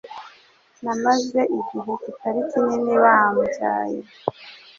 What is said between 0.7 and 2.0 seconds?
n'abamaze igihe